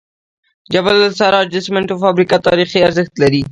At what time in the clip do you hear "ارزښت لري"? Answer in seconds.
2.87-3.41